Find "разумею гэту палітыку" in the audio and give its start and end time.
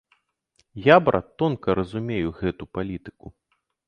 1.79-3.33